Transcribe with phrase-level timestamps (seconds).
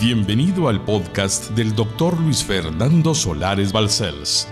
[0.00, 4.48] Bienvenido al podcast del doctor Luis Fernando Solares Balcells.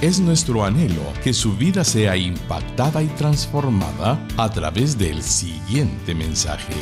[0.00, 6.72] Es nuestro anhelo que su vida sea impactada y transformada a través del siguiente mensaje.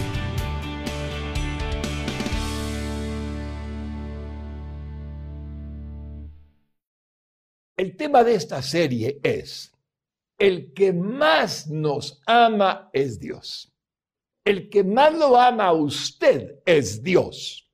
[7.76, 9.72] El tema de esta serie es,
[10.38, 13.72] el que más nos ama es Dios.
[14.45, 17.69] El que más lo ama a usted es Dios.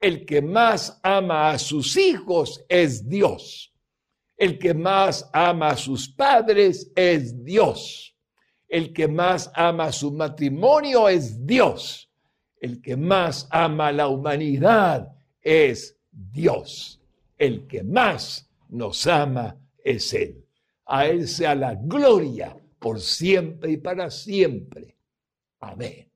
[0.00, 3.72] El que más ama a sus hijos es Dios.
[4.36, 8.16] El que más ama a sus padres es Dios.
[8.68, 12.10] El que más ama su matrimonio es Dios.
[12.58, 17.00] El que más ama a la humanidad es Dios.
[17.36, 20.42] El que más nos ama es Él.
[20.86, 24.96] A Él sea la gloria por siempre y para siempre.
[25.62, 26.10] Amén.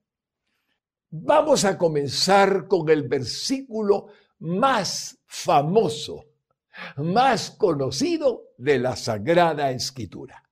[1.09, 4.09] Vamos a comenzar con el versículo
[4.41, 6.25] más famoso,
[6.97, 10.43] más conocido de la Sagrada Escritura.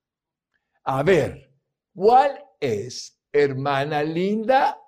[0.85, 1.53] A ver,
[1.93, 4.79] ¿cuál es, hermana linda?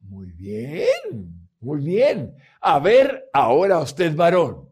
[0.00, 2.36] Muy bien, muy bien.
[2.60, 4.68] A ver, ahora usted varón,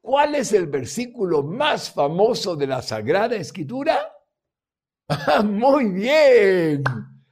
[0.00, 4.12] ¿cuál es el versículo más famoso de la Sagrada Escritura?
[5.44, 6.82] muy bien.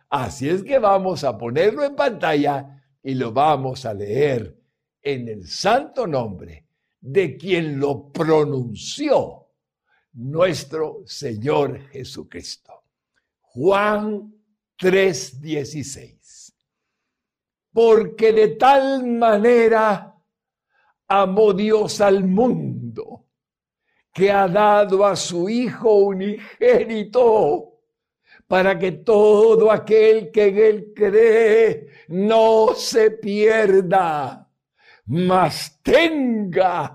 [0.09, 4.57] Así es que vamos a ponerlo en pantalla y lo vamos a leer
[5.03, 6.67] en el santo nombre
[7.01, 9.49] de quien lo pronunció,
[10.12, 12.84] nuestro Señor Jesucristo.
[13.41, 14.33] Juan
[14.79, 16.53] 3:16.
[17.73, 20.15] Porque de tal manera
[21.09, 23.27] amó Dios al mundo
[24.12, 27.76] que ha dado a su Hijo unigénito
[28.47, 34.49] para que todo aquel que en él cree no se pierda,
[35.07, 36.95] mas tenga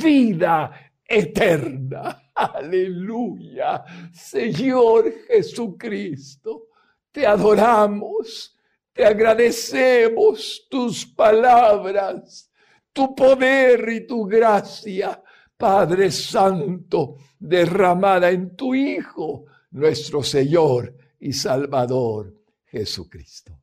[0.00, 2.30] vida eterna.
[2.34, 3.84] Aleluya.
[4.12, 6.68] Señor Jesucristo,
[7.10, 8.56] te adoramos,
[8.92, 12.52] te agradecemos tus palabras,
[12.92, 15.20] tu poder y tu gracia,
[15.56, 22.32] Padre Santo, derramada en tu Hijo nuestro Señor y Salvador
[22.64, 23.60] Jesucristo.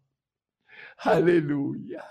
[0.97, 2.03] Aleluya.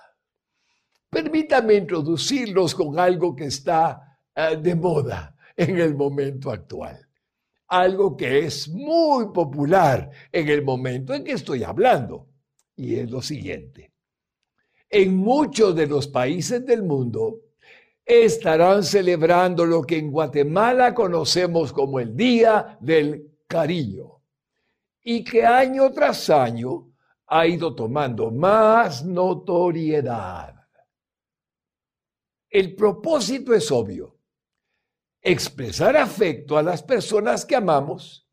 [1.09, 7.07] Permítame introducirlos con algo que está eh, de moda en el momento actual.
[7.69, 12.27] Algo que es muy popular en el momento en que estoy hablando.
[12.77, 13.93] Y es lo siguiente.
[14.89, 17.41] En muchos de los países del mundo
[18.05, 24.23] estarán celebrando lo que en Guatemala conocemos como el Día del cariño
[25.03, 26.95] y que año tras año
[27.27, 30.55] ha ido tomando más notoriedad.
[32.49, 34.19] El propósito es obvio,
[35.21, 38.29] expresar afecto a las personas que amamos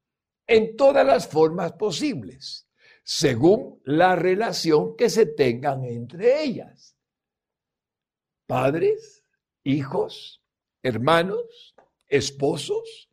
[0.46, 2.70] en todas las formas posibles,
[3.04, 6.96] según la relación que se tengan entre ellas.
[8.46, 9.26] Padres,
[9.64, 10.44] hijos,
[10.84, 11.76] hermanos,
[12.08, 13.07] esposos,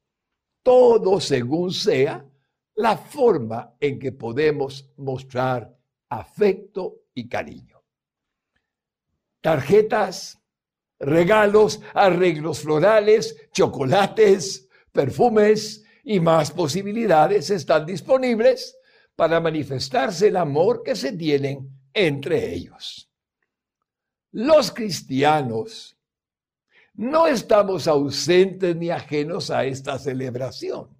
[0.65, 2.27] todo según sea
[2.75, 5.77] la forma en que podemos mostrar
[6.09, 7.83] afecto y cariño.
[9.41, 10.41] Tarjetas,
[10.99, 18.77] regalos, arreglos florales, chocolates, perfumes y más posibilidades están disponibles
[19.15, 23.11] para manifestarse el amor que se tienen entre ellos.
[24.33, 25.97] Los cristianos
[26.95, 30.97] no estamos ausentes ni ajenos a esta celebración,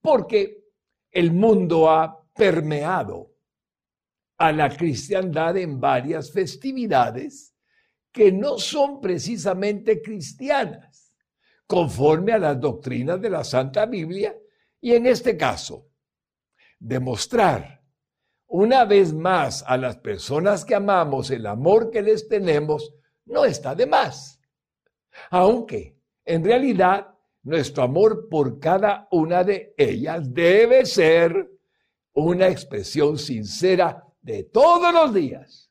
[0.00, 0.64] porque
[1.10, 3.32] el mundo ha permeado
[4.36, 7.54] a la cristiandad en varias festividades
[8.10, 11.16] que no son precisamente cristianas,
[11.66, 14.36] conforme a las doctrinas de la Santa Biblia,
[14.80, 15.88] y en este caso,
[16.78, 17.82] demostrar
[18.46, 22.92] una vez más a las personas que amamos el amor que les tenemos
[23.24, 24.34] no está de más
[25.30, 31.50] aunque en realidad nuestro amor por cada una de ellas debe ser
[32.14, 35.70] una expresión sincera de todos los días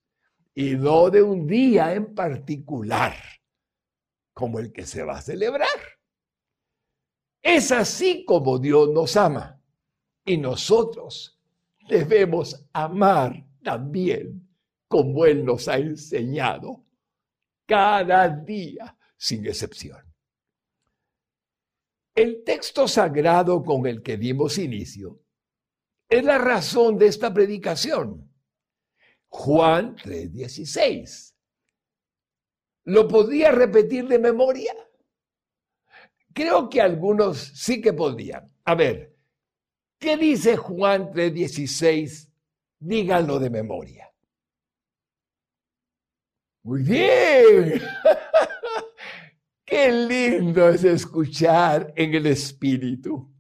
[0.54, 3.16] y no de un día en particular,
[4.34, 5.68] como el que se va a celebrar.
[7.42, 9.60] Es así como Dios nos ama
[10.24, 11.40] y nosotros
[11.90, 14.48] debemos amar también
[14.88, 16.84] como Él nos ha enseñado
[17.66, 20.04] cada día sin excepción.
[22.14, 25.22] El texto sagrado con el que dimos inicio
[26.10, 28.30] es la razón de esta predicación.
[29.30, 31.38] Juan 3:16.
[32.84, 34.76] ¿Lo podría repetir de memoria?
[36.34, 38.54] Creo que algunos sí que podían.
[38.66, 39.16] A ver,
[40.00, 42.30] ¿qué dice Juan 3:16?
[42.78, 44.14] Díganlo de memoria.
[46.64, 47.82] Muy bien.
[49.74, 53.34] Qué lindo es escuchar en el Espíritu.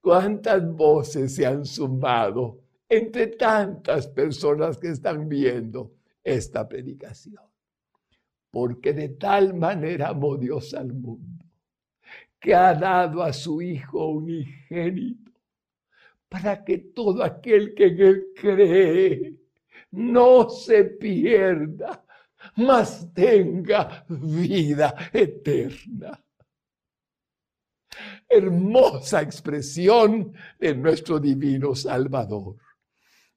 [0.00, 7.42] Cuántas voces se han sumado entre tantas personas que están viendo esta predicación.
[8.48, 11.44] Porque de tal manera amó Dios al mundo,
[12.38, 15.32] que ha dado a su Hijo unigénito,
[16.28, 19.34] para que todo aquel que en él cree
[19.90, 22.03] no se pierda,
[22.56, 26.20] mas tenga vida eterna.
[28.28, 32.56] Hermosa expresión de nuestro divino Salvador.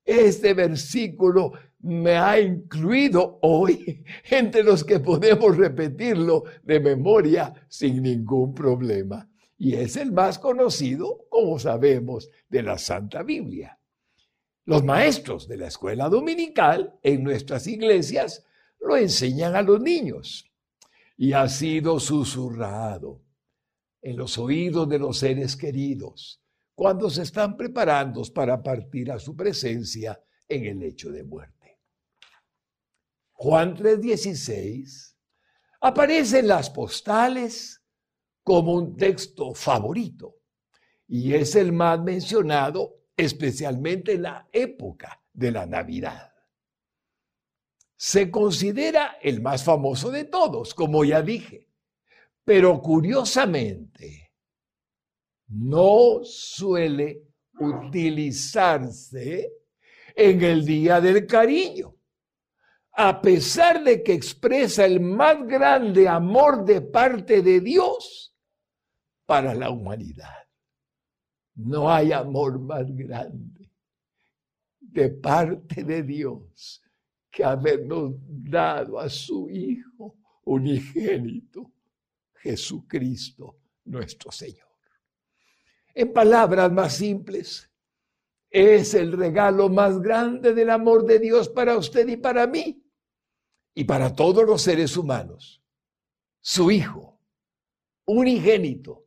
[0.04, 8.54] Este versículo me ha incluido hoy entre los que podemos repetirlo de memoria sin ningún
[8.54, 9.30] problema.
[9.58, 13.80] Y es el más conocido, como sabemos, de la Santa Biblia.
[14.66, 18.46] Los maestros de la escuela dominical en nuestras iglesias
[18.80, 20.50] lo enseñan a los niños
[21.18, 23.24] y ha sido susurrado
[24.02, 26.42] en los oídos de los seres queridos
[26.76, 31.80] cuando se están preparando para partir a su presencia en el lecho de muerte.
[33.34, 35.16] Juan 3:16
[35.82, 37.82] aparece en las postales
[38.44, 40.38] como un texto favorito
[41.08, 46.37] y es el más mencionado especialmente en la época de la Navidad
[47.98, 51.68] se considera el más famoso de todos, como ya dije.
[52.46, 54.32] Pero curiosamente,
[55.48, 57.24] no suele
[57.60, 59.52] utilizarse
[60.16, 61.96] en el Día del Cariño,
[62.94, 68.36] a pesar de que expresa el más grande amor de parte de Dios
[69.26, 70.48] para la humanidad.
[71.56, 73.72] No hay amor más grande
[74.80, 76.82] de parte de Dios
[77.30, 81.72] que habernos dado a su Hijo unigénito,
[82.36, 84.68] Jesucristo nuestro Señor.
[85.94, 87.70] En palabras más simples,
[88.50, 92.84] es el regalo más grande del amor de Dios para usted y para mí
[93.74, 95.62] y para todos los seres humanos.
[96.40, 97.20] Su Hijo,
[98.06, 99.06] unigénito,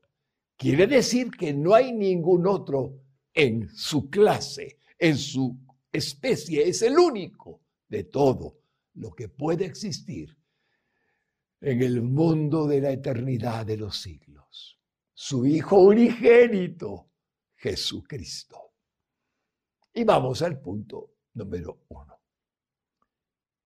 [0.57, 3.01] quiere decir que no hay ningún otro
[3.33, 5.57] en su clase, en su
[5.91, 7.60] especie, es el único
[7.91, 8.63] de todo
[8.95, 10.39] lo que puede existir
[11.61, 14.79] en el mundo de la eternidad de los siglos.
[15.13, 17.11] Su Hijo unigénito,
[17.57, 18.73] Jesucristo.
[19.93, 22.21] Y vamos al punto número uno.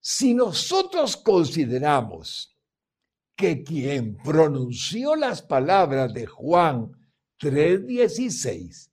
[0.00, 2.58] Si nosotros consideramos
[3.36, 6.90] que quien pronunció las palabras de Juan
[7.38, 8.90] 3:16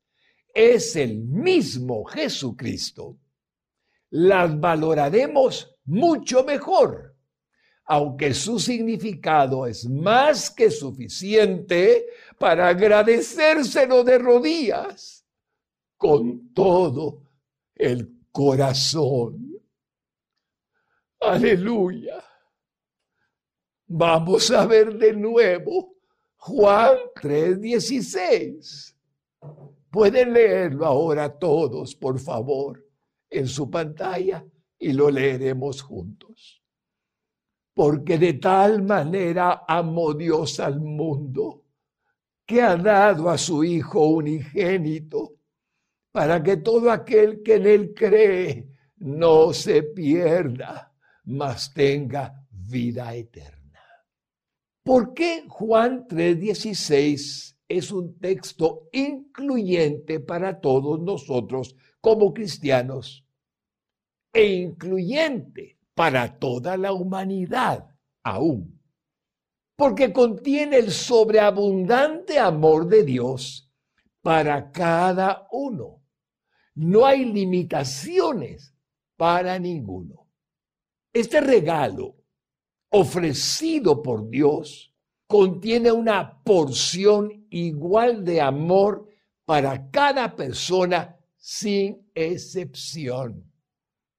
[0.53, 3.20] es el mismo Jesucristo,
[4.11, 7.15] las valoraremos mucho mejor,
[7.85, 15.25] aunque su significado es más que suficiente para agradecérselo de rodillas
[15.97, 17.23] con todo
[17.75, 19.61] el corazón.
[21.21, 22.23] Aleluya.
[23.87, 25.95] Vamos a ver de nuevo
[26.37, 28.95] Juan 3:16.
[29.89, 32.90] Pueden leerlo ahora todos, por favor
[33.31, 34.45] en su pantalla
[34.77, 36.61] y lo leeremos juntos.
[37.73, 41.65] Porque de tal manera amó Dios al mundo
[42.45, 45.35] que ha dado a su Hijo unigénito
[46.11, 53.79] para que todo aquel que en él cree no se pierda, mas tenga vida eterna.
[54.83, 63.25] ¿Por qué Juan 3:16 es un texto incluyente para todos nosotros como cristianos
[64.33, 68.81] e incluyente para toda la humanidad aún,
[69.75, 73.71] porque contiene el sobreabundante amor de Dios
[74.21, 76.03] para cada uno.
[76.75, 78.73] No hay limitaciones
[79.17, 80.27] para ninguno.
[81.13, 82.15] Este regalo
[82.89, 84.93] ofrecido por Dios
[85.27, 89.07] contiene una porción igual de amor
[89.45, 93.51] para cada persona sin excepción.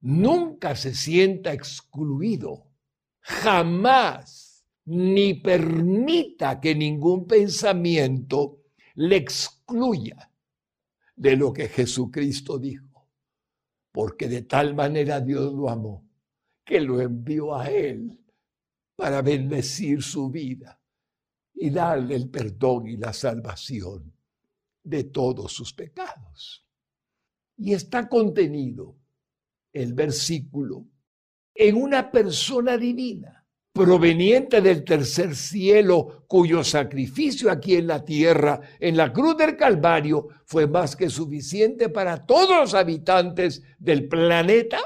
[0.01, 2.67] Nunca se sienta excluido,
[3.21, 8.65] jamás, ni permita que ningún pensamiento
[8.97, 10.31] le excluya
[11.15, 12.91] de lo que Jesucristo dijo.
[13.93, 16.09] porque de tal manera Dios lo amó,
[16.65, 18.19] que lo envió a él
[18.97, 20.81] para bendecir su vida
[21.55, 24.13] y darle el perdón y la salvación
[24.83, 26.62] de todos sus pecados.
[27.57, 28.97] Y está contenido
[29.73, 30.87] el versículo
[31.55, 33.43] en una persona divina
[33.73, 40.29] proveniente del tercer cielo, cuyo sacrificio aquí en la tierra, en la cruz del Calvario,
[40.45, 44.79] fue más que suficiente para todos los habitantes del planeta,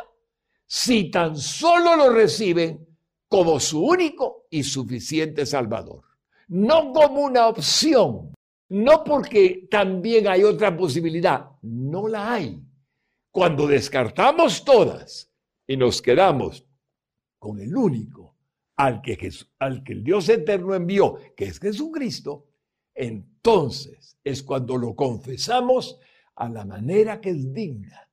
[0.66, 2.86] si tan solo lo reciben
[3.28, 6.04] como su único y suficiente Salvador.
[6.48, 8.32] No como una opción,
[8.68, 12.62] no porque también hay otra posibilidad, no la hay.
[13.30, 15.30] Cuando descartamos todas
[15.66, 16.66] y nos quedamos
[17.38, 18.34] con el único
[18.76, 19.30] al que,
[19.86, 22.46] el Dios eterno envió, que es Jesucristo,
[22.94, 25.98] entonces es cuando lo confesamos
[26.34, 28.08] a la manera que es digna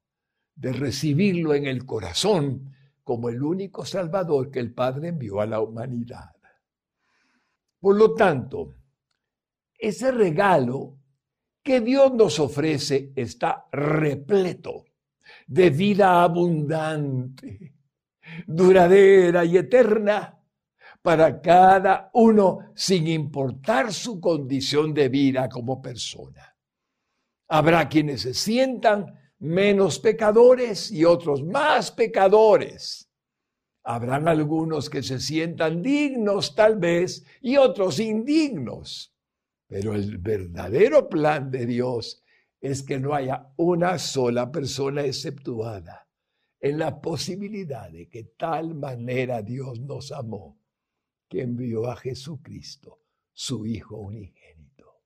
[0.55, 5.59] de recibirlo en el corazón como el único Salvador que el Padre envió a la
[5.59, 6.31] humanidad.
[7.79, 8.75] Por lo tanto,
[9.83, 10.97] ese regalo
[11.61, 14.85] que Dios nos ofrece está repleto
[15.45, 17.73] de vida abundante,
[18.47, 20.39] duradera y eterna
[21.01, 26.55] para cada uno sin importar su condición de vida como persona.
[27.49, 33.09] Habrá quienes se sientan menos pecadores y otros más pecadores.
[33.83, 39.12] Habrán algunos que se sientan dignos tal vez y otros indignos.
[39.73, 42.21] Pero el verdadero plan de Dios
[42.61, 46.07] es que no haya una sola persona exceptuada
[46.59, 50.59] en la posibilidad de que tal manera Dios nos amó
[51.27, 53.01] que envió a Jesucristo,
[53.31, 55.01] su Hijo unigénito.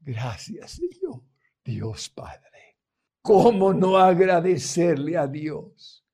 [0.00, 1.20] Gracias, Señor,
[1.62, 2.78] Dios Padre.
[3.20, 6.06] ¿Cómo no agradecerle a Dios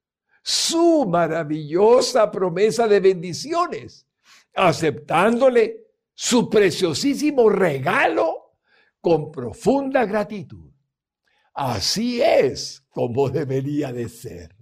[0.43, 4.09] su maravillosa promesa de bendiciones,
[4.55, 5.86] aceptándole
[6.17, 8.59] su preciosísimo regalo
[9.01, 10.73] con profunda gratitud?
[11.55, 14.57] Así es como debería de ser.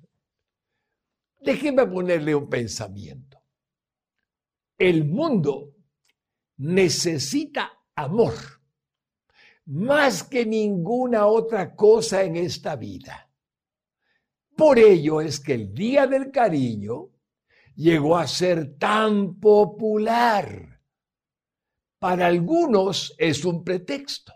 [1.41, 3.41] Déjeme ponerle un pensamiento.
[4.77, 5.75] El mundo
[6.57, 8.35] necesita amor
[9.67, 13.31] más que ninguna otra cosa en esta vida.
[14.57, 17.11] Por ello es que el Día del Cariño
[17.75, 20.74] llegó a ser tan popular.
[22.05, 24.35] Para algunos es un pretexto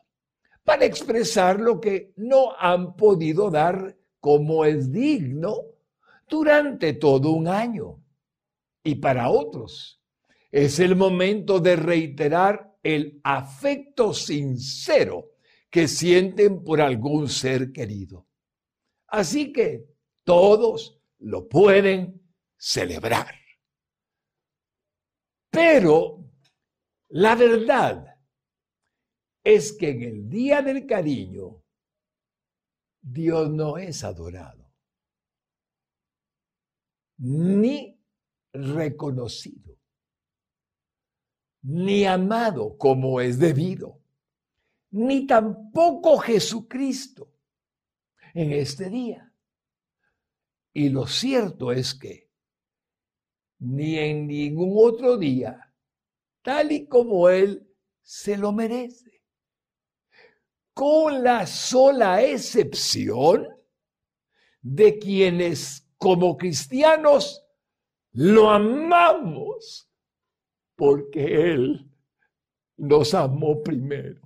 [0.64, 5.64] para expresar lo que no han podido dar como es digno
[6.26, 8.02] durante todo un año.
[8.82, 10.02] Y para otros
[10.50, 15.32] es el momento de reiterar el afecto sincero
[15.68, 18.28] que sienten por algún ser querido.
[19.08, 19.84] Así que
[20.24, 23.34] todos lo pueden celebrar.
[25.50, 26.17] Pero
[27.08, 28.16] la verdad
[29.44, 31.62] es que en el día del cariño
[33.00, 34.70] Dios no es adorado
[37.18, 37.98] ni
[38.52, 39.68] reconocido
[41.62, 44.00] ni amado como es debido,
[44.90, 47.32] ni tampoco Jesucristo
[48.32, 49.32] en este día.
[50.72, 52.30] Y lo cierto es que
[53.58, 55.67] ni en ningún otro día,
[56.48, 59.22] tal y como Él se lo merece,
[60.72, 63.46] con la sola excepción
[64.62, 67.44] de quienes como cristianos
[68.12, 69.92] lo amamos
[70.74, 71.86] porque Él
[72.78, 74.22] nos amó primero.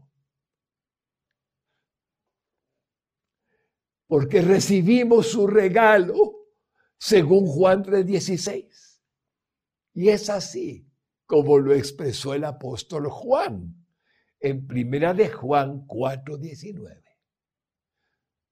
[4.07, 6.47] Porque recibimos su regalo,
[6.99, 9.01] según Juan 3:16.
[9.95, 10.92] Y es así
[11.27, 13.75] como lo expresó el apóstol Juan
[14.41, 17.03] en primera de Juan 4:19.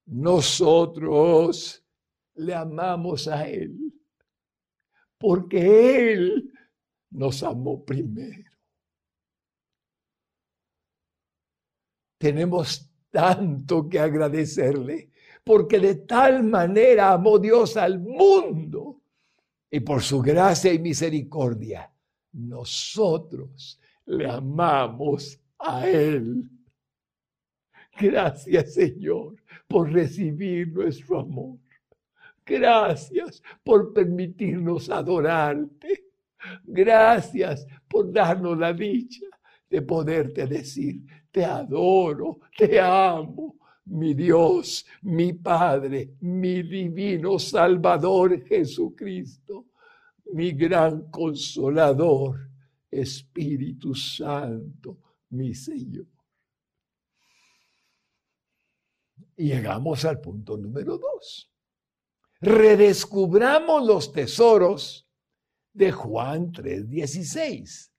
[0.07, 1.85] Nosotros
[2.35, 3.93] le amamos a Él
[5.19, 6.53] porque Él
[7.11, 8.51] nos amó primero.
[12.19, 15.11] Tenemos tanto que agradecerle,
[15.45, 19.03] porque de tal manera amó Dios al mundo
[19.71, 21.93] y por su gracia y misericordia,
[22.33, 26.49] nosotros le amamos a Él.
[27.99, 29.37] Gracias Señor
[29.69, 31.59] por recibir nuestro amor.
[32.45, 36.07] Gracias por permitirnos adorarte.
[36.65, 39.27] Gracias por darnos la dicha
[39.69, 49.67] de poderte decir, te adoro, te amo, mi Dios, mi Padre, mi divino Salvador Jesucristo,
[50.33, 52.51] mi gran consolador,
[52.91, 54.99] Espíritu Santo,
[55.31, 56.07] mi Señor.
[59.37, 61.51] Llegamos al punto número dos.
[62.41, 65.07] Redescubramos los tesoros
[65.73, 67.91] de Juan 3:16.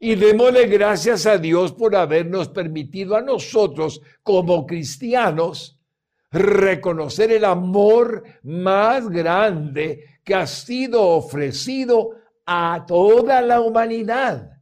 [0.00, 5.73] Y démosle gracias a Dios por habernos permitido a nosotros como cristianos
[6.34, 12.10] reconocer el amor más grande que ha sido ofrecido
[12.44, 14.60] a toda la humanidad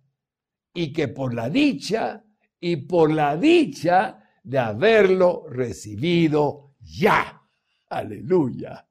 [0.74, 2.24] y que por la dicha
[2.60, 7.40] y por la dicha de haberlo recibido ya.
[7.88, 8.86] Aleluya.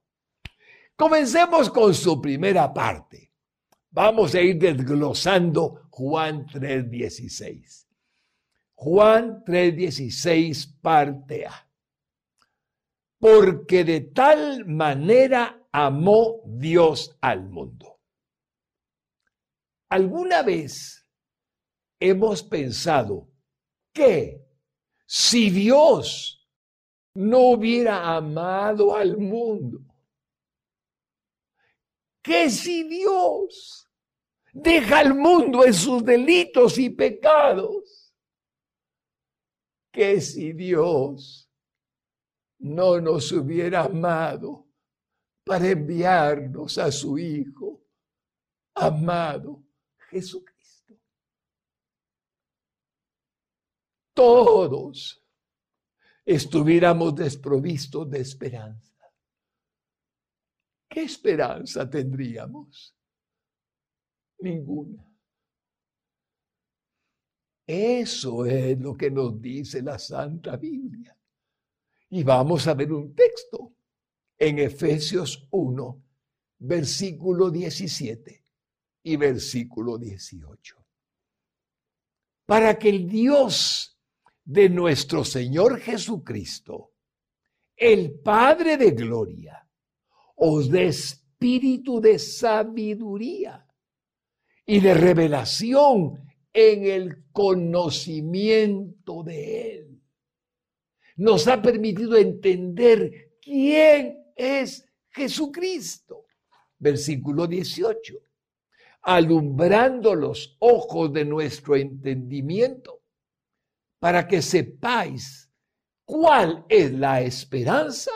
[0.96, 3.32] Comencemos con su primera parte.
[3.92, 7.88] Vamos a ir desglosando Juan 3:16.
[8.74, 11.71] Juan 3:16 parte A.
[13.22, 18.00] Porque de tal manera amó Dios al mundo.
[19.90, 21.08] ¿Alguna vez
[22.00, 23.30] hemos pensado
[23.94, 24.44] que
[25.06, 26.50] si Dios
[27.14, 29.82] no hubiera amado al mundo,
[32.24, 33.88] que si Dios
[34.52, 38.16] deja al mundo en sus delitos y pecados,
[39.92, 41.41] que si Dios
[42.62, 44.68] no nos hubiera amado
[45.44, 47.84] para enviarnos a su Hijo
[48.76, 49.64] amado
[50.10, 50.96] Jesucristo.
[54.14, 55.24] Todos
[56.26, 58.92] estuviéramos desprovistos de esperanza.
[60.88, 62.96] ¿Qué esperanza tendríamos?
[64.40, 65.08] Ninguna.
[67.66, 71.18] Eso es lo que nos dice la Santa Biblia.
[72.12, 73.74] Y vamos a ver un texto
[74.38, 76.04] en Efesios 1,
[76.60, 78.46] versículo 17
[79.04, 80.76] y versículo 18.
[82.46, 83.98] Para que el Dios
[84.44, 86.92] de nuestro Señor Jesucristo,
[87.78, 89.66] el Padre de Gloria,
[90.36, 93.66] os dé espíritu de sabiduría
[94.66, 99.91] y de revelación en el conocimiento de Él.
[101.22, 106.26] Nos ha permitido entender quién es Jesucristo.
[106.80, 108.16] Versículo 18.
[109.04, 113.04] Alumbrando los ojos de nuestro entendimiento
[114.00, 115.48] para que sepáis
[116.06, 118.12] cuál es la esperanza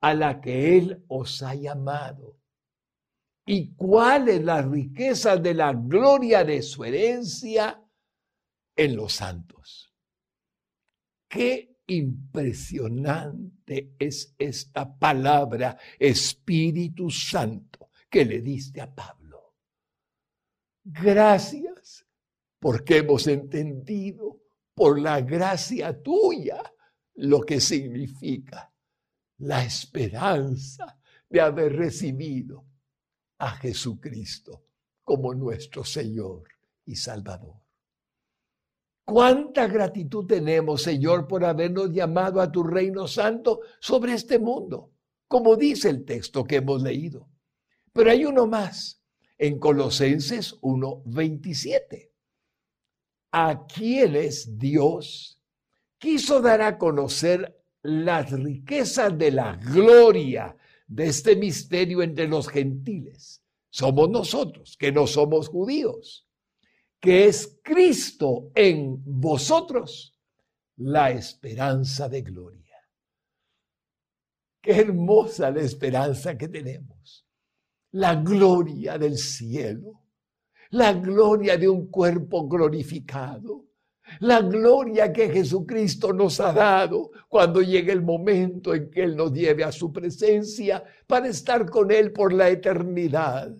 [0.00, 2.38] a la que Él os ha llamado.
[3.44, 7.84] ¿Y cuál es la riqueza de la gloria de su herencia
[8.76, 9.92] en los santos?
[11.28, 19.56] Qué impresionante es esta palabra Espíritu Santo que le diste a Pablo.
[20.84, 22.06] Gracias
[22.58, 24.40] porque hemos entendido
[24.74, 26.62] por la gracia tuya
[27.14, 28.72] lo que significa
[29.38, 30.98] la esperanza
[31.28, 32.64] de haber recibido
[33.38, 34.64] a Jesucristo
[35.04, 36.48] como nuestro Señor
[36.84, 37.67] y Salvador.
[39.10, 44.92] Cuánta gratitud tenemos, Señor, por habernos llamado a tu reino santo sobre este mundo,
[45.26, 47.26] como dice el texto que hemos leído.
[47.94, 49.02] Pero hay uno más,
[49.38, 52.12] en Colosenses 1:27.
[53.32, 55.40] A quienes Dios
[55.96, 60.54] quiso dar a conocer las riquezas de la gloria
[60.86, 63.42] de este misterio entre los gentiles.
[63.70, 66.27] Somos nosotros, que no somos judíos,
[67.00, 70.18] que es Cristo en vosotros,
[70.76, 72.76] la esperanza de gloria.
[74.60, 77.26] Qué hermosa la esperanza que tenemos.
[77.92, 80.02] La gloria del cielo,
[80.70, 83.68] la gloria de un cuerpo glorificado,
[84.20, 89.32] la gloria que Jesucristo nos ha dado cuando llegue el momento en que Él nos
[89.32, 93.54] lleve a su presencia para estar con Él por la eternidad.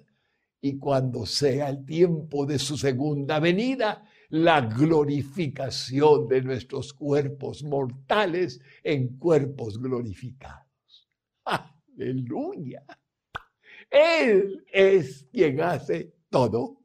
[0.61, 8.61] Y cuando sea el tiempo de su segunda venida, la glorificación de nuestros cuerpos mortales
[8.83, 11.09] en cuerpos glorificados.
[11.44, 12.85] Aleluya.
[13.90, 16.83] Él es quien hace todo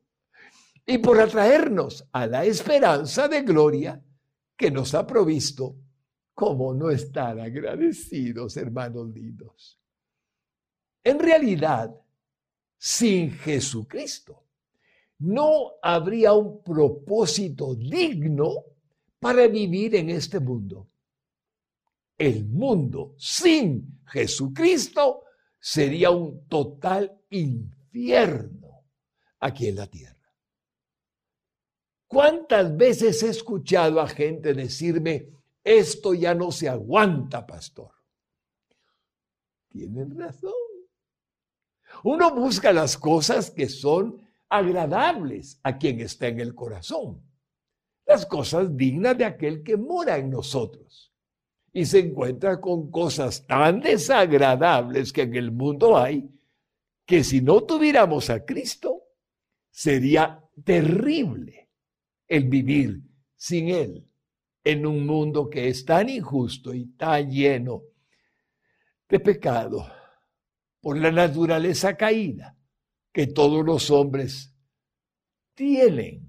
[0.86, 4.02] y por atraernos a la esperanza de gloria
[4.56, 5.76] que nos ha provisto,
[6.34, 9.80] como no estar agradecidos, hermanos lindos.
[11.04, 11.94] En realidad,
[12.86, 14.44] sin Jesucristo,
[15.20, 18.56] no habría un propósito digno
[19.22, 20.90] para vivir en este mundo.
[22.18, 25.24] el mundo sin Jesucristo
[25.60, 28.84] sería un total infierno
[29.40, 30.34] aquí en la tierra.
[32.06, 35.30] ¿Cuántas veces he escuchado a gente decirme,
[35.64, 37.92] esto ya no se aguanta, pastor?
[39.70, 40.63] Tienen razón.
[42.04, 47.24] Uno busca las cosas que son agradables a quien está en el corazón,
[48.06, 51.14] las cosas dignas de aquel que mora en nosotros.
[51.72, 56.30] Y se encuentra con cosas tan desagradables que en el mundo hay,
[57.06, 59.04] que si no tuviéramos a Cristo,
[59.72, 61.70] sería terrible
[62.28, 63.02] el vivir
[63.36, 64.08] sin Él
[64.64, 67.82] en un mundo que es tan injusto y tan lleno
[69.10, 70.03] de pecado
[70.84, 72.58] por la naturaleza caída
[73.14, 74.54] que todos los hombres
[75.56, 76.28] tienen.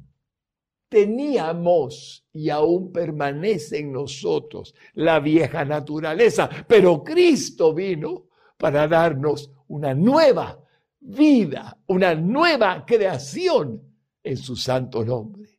[0.88, 9.92] Teníamos y aún permanece en nosotros la vieja naturaleza, pero Cristo vino para darnos una
[9.92, 10.64] nueva
[11.00, 13.82] vida, una nueva creación
[14.22, 15.50] en su santo nombre.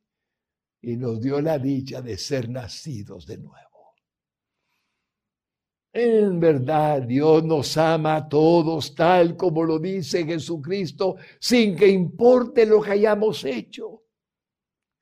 [0.82, 3.75] Y nos dio la dicha de ser nacidos de nuevo.
[5.98, 12.66] En verdad, Dios nos ama a todos tal como lo dice Jesucristo, sin que importe
[12.66, 14.04] lo que hayamos hecho.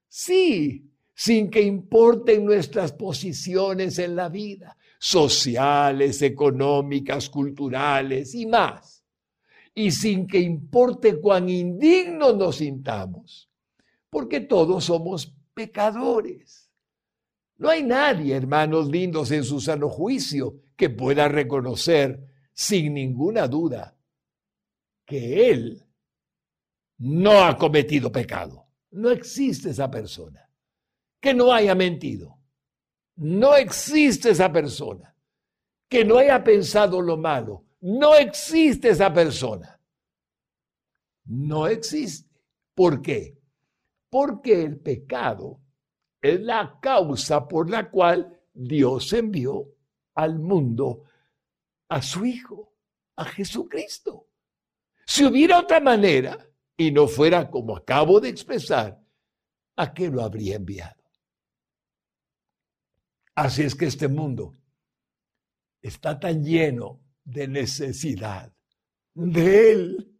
[0.08, 9.04] Sí, sin que importen nuestras posiciones en la vida, sociales, económicas, culturales y más.
[9.74, 13.50] Y sin que importe cuán indignos nos sintamos,
[14.12, 16.70] porque todos somos pecadores.
[17.58, 23.98] No hay nadie, hermanos lindos, en su sano juicio que pueda reconocer sin ninguna duda
[25.06, 25.82] que él
[26.98, 28.68] no ha cometido pecado.
[28.92, 30.46] No existe esa persona.
[31.22, 32.38] Que no haya mentido.
[33.16, 35.16] No existe esa persona.
[35.88, 37.64] Que no haya pensado lo malo.
[37.80, 39.80] No existe esa persona.
[41.24, 42.30] No existe.
[42.76, 43.40] ¿Por qué?
[44.10, 45.62] Porque el pecado
[46.22, 49.73] es la causa por la cual Dios envió
[50.16, 51.06] al mundo
[51.90, 52.74] a su Hijo,
[53.16, 54.28] a Jesucristo.
[55.06, 56.38] Si hubiera otra manera
[56.78, 59.00] y no fuera como acabo de expresar,
[59.76, 61.04] ¿a qué lo habría enviado?
[63.36, 64.54] Así es que este mundo
[65.82, 68.54] está tan lleno de necesidad
[69.14, 70.14] de Él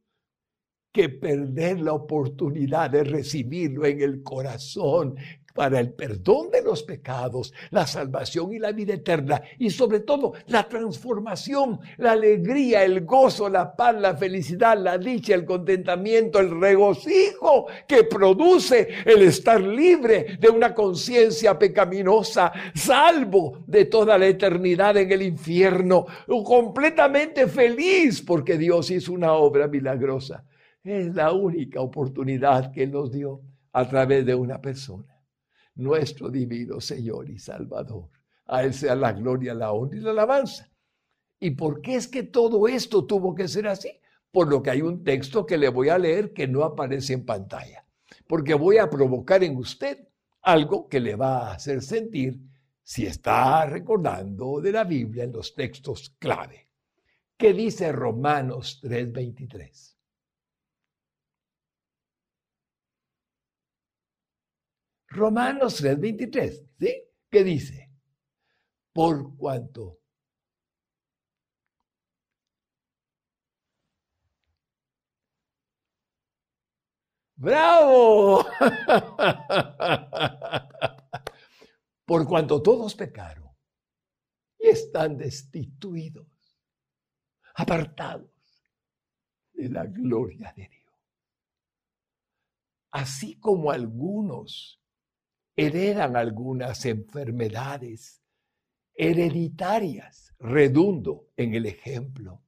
[0.92, 5.16] que perder la oportunidad de recibirlo en el corazón
[5.54, 10.34] para el perdón de los pecados, la salvación y la vida eterna, y sobre todo
[10.48, 16.60] la transformación, la alegría, el gozo, la paz, la felicidad, la dicha, el contentamiento, el
[16.60, 24.98] regocijo que produce el estar libre de una conciencia pecaminosa, salvo de toda la eternidad
[24.98, 26.06] en el infierno,
[26.44, 30.44] completamente feliz porque Dios hizo una obra milagrosa.
[30.84, 35.13] Es la única oportunidad que nos dio a través de una persona
[35.76, 38.10] nuestro divino Señor y Salvador.
[38.46, 40.70] A Él sea la gloria, la honra y la alabanza.
[41.40, 43.92] ¿Y por qué es que todo esto tuvo que ser así?
[44.32, 47.26] Por lo que hay un texto que le voy a leer que no aparece en
[47.26, 47.86] pantalla,
[48.28, 50.08] porque voy a provocar en usted
[50.42, 52.40] algo que le va a hacer sentir
[52.82, 56.70] si está recordando de la Biblia en los textos clave.
[57.38, 59.93] ¿Qué dice Romanos 3:23?
[65.14, 67.04] Romanos 3:23, ¿sí?
[67.30, 67.92] ¿Qué dice?
[68.92, 70.00] Por cuanto
[77.36, 78.46] ¡Bravo!
[82.06, 83.50] Por cuanto todos pecaron
[84.60, 86.28] y están destituidos,
[87.56, 88.30] apartados
[89.52, 90.94] de la gloria de Dios.
[92.92, 94.83] Así como algunos
[95.56, 98.22] heredan algunas enfermedades
[98.96, 102.44] hereditarias, redundo en el ejemplo,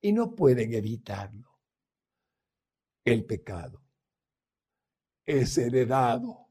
[0.00, 1.50] y no pueden evitarlo.
[3.04, 3.82] El pecado
[5.26, 6.48] es heredado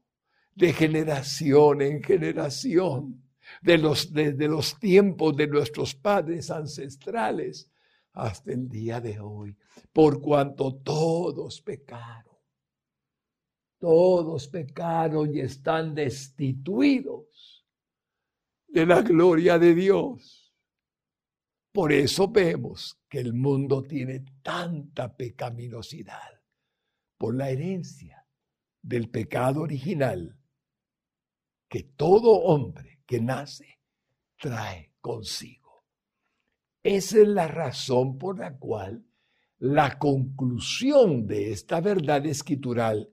[0.54, 3.22] de generación en generación,
[3.60, 7.70] de los, desde los tiempos de nuestros padres ancestrales
[8.12, 9.56] hasta el día de hoy,
[9.92, 12.33] por cuanto todos pecaron
[13.78, 17.66] todos pecaron y están destituidos
[18.68, 20.52] de la gloria de Dios.
[21.72, 26.40] Por eso vemos que el mundo tiene tanta pecaminosidad,
[27.18, 28.26] por la herencia
[28.80, 30.38] del pecado original
[31.68, 33.80] que todo hombre que nace
[34.38, 35.84] trae consigo.
[36.82, 39.04] Esa es la razón por la cual
[39.58, 43.10] la conclusión de esta verdad escritural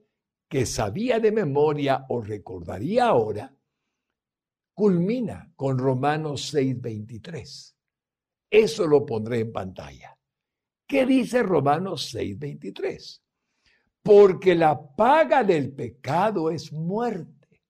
[0.51, 3.55] que sabía de memoria o recordaría ahora,
[4.73, 7.73] culmina con Romanos 6:23.
[8.49, 10.19] Eso lo pondré en pantalla.
[10.85, 13.23] ¿Qué dice Romanos 6:23?
[14.03, 17.63] Porque la paga del pecado es muerte.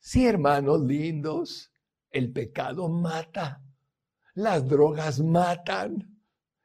[0.00, 1.70] Sí, hermanos lindos,
[2.10, 3.62] el pecado mata.
[4.34, 6.20] Las drogas matan.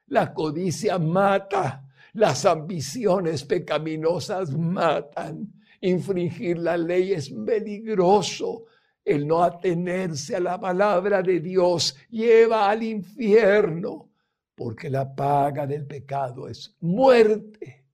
[0.07, 1.88] La codicia mata.
[2.13, 5.54] Las ambiciones pecaminosas matan.
[5.82, 8.65] Infringir la ley es peligroso.
[9.04, 14.12] El no atenerse a la palabra de Dios lleva al infierno,
[14.54, 17.86] porque la paga del pecado es muerte.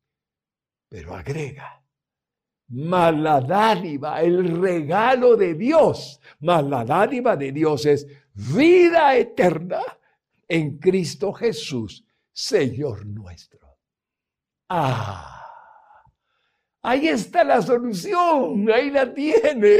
[0.89, 1.81] Pero agrega,
[2.69, 9.81] mas la dádiva, el regalo de Dios, mas la dádiva de Dios es vida eterna
[10.47, 13.66] en Cristo Jesús, Señor nuestro.
[14.69, 15.45] Ah,
[16.81, 19.77] ahí está la solución, ahí la tiene.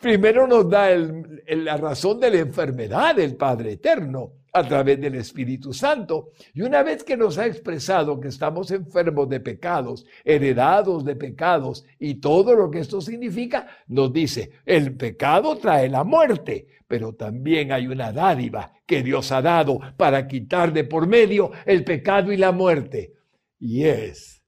[0.00, 0.90] Primero nos da
[1.48, 6.30] la razón de la enfermedad del Padre Eterno a través del Espíritu Santo.
[6.52, 11.84] Y una vez que nos ha expresado que estamos enfermos de pecados, heredados de pecados
[11.98, 17.72] y todo lo que esto significa, nos dice, el pecado trae la muerte, pero también
[17.72, 22.36] hay una dádiva que Dios ha dado para quitar de por medio el pecado y
[22.36, 23.14] la muerte.
[23.66, 24.44] Y es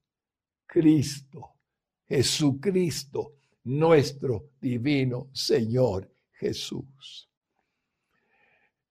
[0.66, 1.54] Cristo,
[2.06, 7.30] Jesucristo nuestro divino Señor Jesús.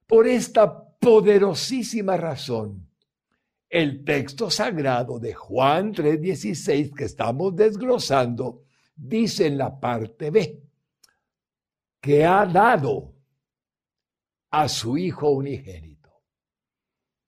[0.07, 2.89] Por esta poderosísima razón,
[3.69, 8.63] el texto sagrado de Juan 3:16 que estamos desglosando
[8.95, 10.59] dice en la parte B
[12.01, 13.13] que ha dado
[14.49, 16.09] a su Hijo unigénito.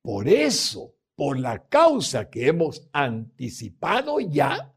[0.01, 4.71] Por eso, por la causa que hemos anticipado ya,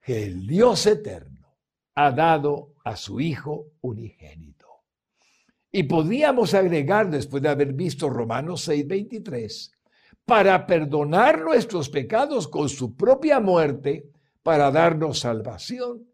[0.00, 1.58] que el Dios eterno
[1.96, 4.68] ha dado a su Hijo unigénito.
[5.72, 9.72] Y podríamos agregar, después de haber visto Romanos 6:23,
[10.24, 14.08] para perdonar nuestros pecados con su propia muerte,
[14.44, 16.08] para darnos salvación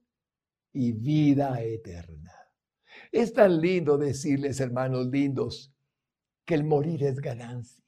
[0.72, 2.32] y vida eterna.
[3.12, 5.74] Es tan lindo decirles, hermanos lindos,
[6.46, 7.85] que el morir es ganancia.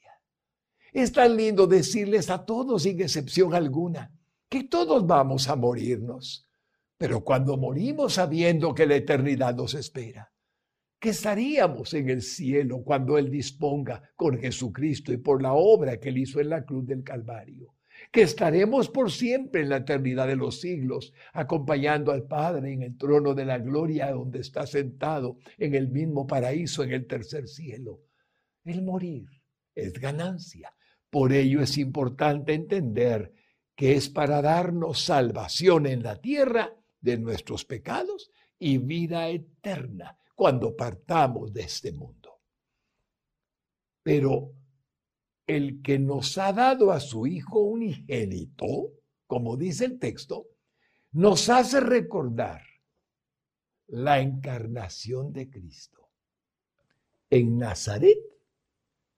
[1.01, 4.13] Es tan lindo decirles a todos, sin excepción alguna,
[4.49, 6.49] que todos vamos a morirnos
[6.99, 10.33] pero cuando morimos sabiendo que la eternidad nos espera,
[10.99, 16.09] que estaríamos en el cielo cuando Él disponga con Jesucristo y por la obra que
[16.09, 17.77] Él hizo en la cruz del Calvario,
[18.11, 22.97] que estaremos por siempre en la eternidad de los siglos, acompañando al Padre en el
[22.99, 28.01] trono de la gloria donde está sentado en el mismo paraíso, en el tercer cielo.
[28.65, 29.29] El morir
[29.73, 30.73] es ganancia.
[31.11, 33.33] Por ello es importante entender
[33.75, 40.77] que es para darnos salvación en la tierra de nuestros pecados y vida eterna cuando
[40.77, 42.41] partamos de este mundo.
[44.03, 44.53] Pero
[45.47, 48.93] el que nos ha dado a su Hijo unigénito,
[49.27, 50.47] como dice el texto,
[51.13, 52.63] nos hace recordar
[53.87, 56.11] la encarnación de Cristo
[57.31, 58.19] en Nazaret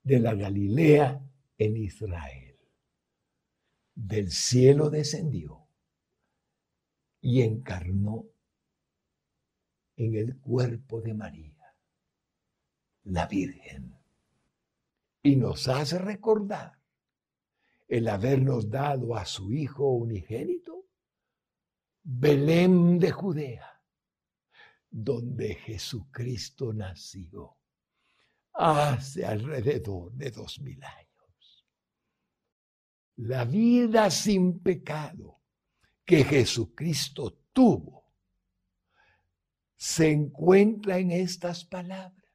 [0.02, 1.20] de la Galilea
[1.60, 2.58] en Israel.
[3.94, 5.68] Del cielo descendió
[7.20, 8.24] y encarnó
[9.96, 11.76] en el cuerpo de María,
[13.04, 13.94] la Virgen,
[15.22, 16.80] y nos hace recordar
[17.86, 20.86] el habernos dado a su Hijo unigénito,
[22.02, 23.82] Belén de Judea,
[24.88, 27.58] donde Jesucristo nació
[28.54, 31.09] hace alrededor de dos mil años.
[33.22, 35.42] La vida sin pecado
[36.06, 38.14] que Jesucristo tuvo
[39.76, 42.32] se encuentra en estas palabras.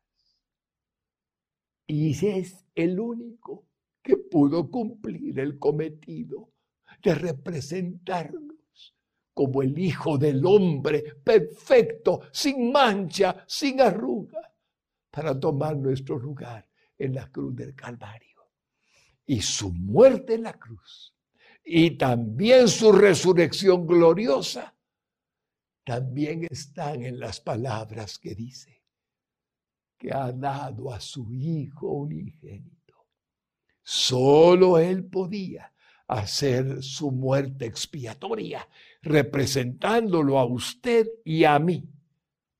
[1.88, 3.66] Y es el único
[4.04, 6.52] que pudo cumplir el cometido
[7.02, 8.96] de representarnos
[9.34, 14.54] como el Hijo del Hombre perfecto, sin mancha, sin arruga,
[15.10, 18.35] para tomar nuestro lugar en la cruz del Calvario.
[19.26, 21.16] Y su muerte en la cruz
[21.64, 24.76] y también su resurrección gloriosa,
[25.84, 28.84] también están en las palabras que dice
[29.98, 33.08] que ha dado a su Hijo unigénito.
[33.82, 35.72] Solo Él podía
[36.08, 38.68] hacer su muerte expiatoria,
[39.02, 41.88] representándolo a usted y a mí,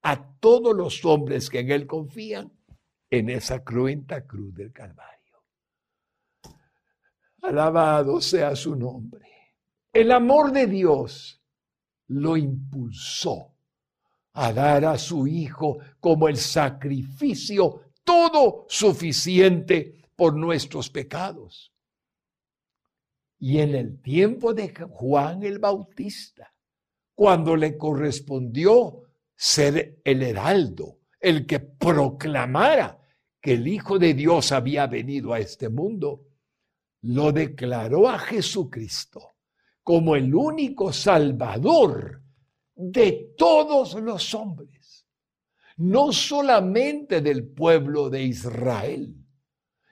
[0.02, 2.52] a todos los hombres que en Él confían,
[3.10, 5.15] en esa cruenta cruz del Calvario.
[7.46, 9.28] Alabado sea su nombre.
[9.94, 11.42] El amor de Dios
[12.08, 13.54] lo impulsó
[14.34, 21.72] a dar a su Hijo como el sacrificio todo suficiente por nuestros pecados.
[23.38, 26.52] Y en el tiempo de Juan el Bautista,
[27.14, 29.04] cuando le correspondió
[29.36, 33.00] ser el heraldo, el que proclamara
[33.40, 36.24] que el Hijo de Dios había venido a este mundo,
[37.06, 39.36] lo declaró a Jesucristo
[39.84, 42.24] como el único salvador
[42.76, 45.06] de todos los hombres,
[45.78, 49.16] no solamente del pueblo de Israel,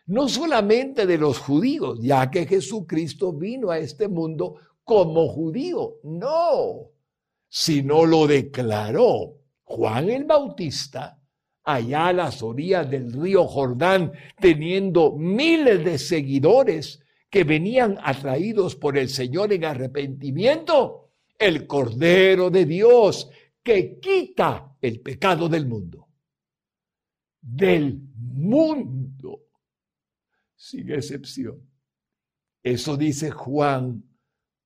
[0.07, 6.89] no solamente de los judíos, ya que Jesucristo vino a este mundo como judío, no,
[7.47, 11.19] sino lo declaró Juan el Bautista
[11.63, 17.02] allá a las orillas del río Jordán, teniendo miles de seguidores
[17.33, 23.27] que venían atraídos por el Señor en arrepentimiento, el Cordero de Dios
[23.63, 26.09] que quita el pecado del mundo.
[27.41, 29.47] Del mundo,
[30.55, 31.67] sin excepción.
[32.61, 34.03] Eso dice Juan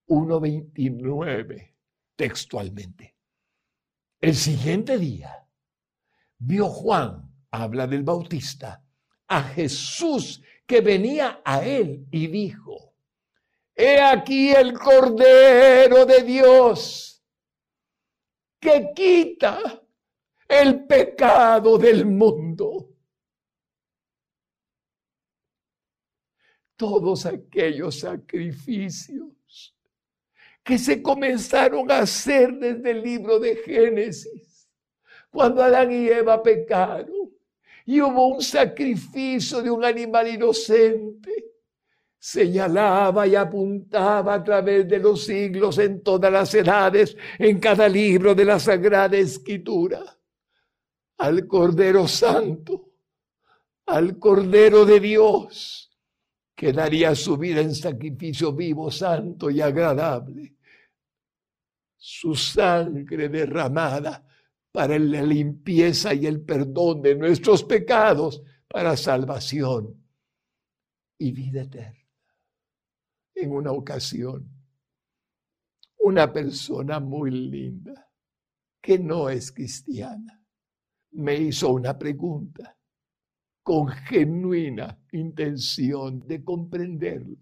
[0.10, 1.74] 1.29
[2.18, 3.16] textualmente.
[4.20, 5.48] El siguiente día
[6.38, 8.84] vio Juan, habla del Bautista,
[9.30, 12.94] a Jesús que venía a él y dijo,
[13.74, 17.24] He aquí el Cordero de Dios
[18.60, 19.82] que quita
[20.48, 22.90] el pecado del mundo.
[26.76, 29.76] Todos aquellos sacrificios
[30.64, 34.70] que se comenzaron a hacer desde el libro de Génesis,
[35.30, 37.37] cuando Adán y Eva pecaron
[37.88, 41.54] y hubo un sacrificio de un animal inocente.
[42.20, 48.36] Señalaba y apuntaba a través de los siglos en todas las edades, en cada libro
[48.36, 50.04] de la Sagrada Escritura,
[51.20, 52.92] al Cordero Santo,
[53.86, 55.98] al Cordero de Dios,
[56.54, 60.58] que daría su vida en sacrificio vivo, santo y agradable.
[61.96, 64.27] Su sangre derramada
[64.78, 70.06] para la limpieza y el perdón de nuestros pecados, para salvación
[71.18, 72.08] y vida eterna.
[73.34, 74.48] En una ocasión,
[75.98, 78.08] una persona muy linda,
[78.80, 80.46] que no es cristiana,
[81.14, 82.78] me hizo una pregunta
[83.64, 87.40] con genuina intención de comprenderlo.